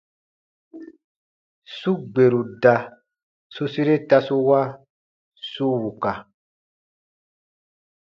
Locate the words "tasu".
4.09-4.35